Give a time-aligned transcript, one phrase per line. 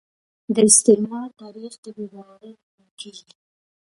[0.53, 3.29] د استعمار تاریخ د بې باورۍ لامل کیږي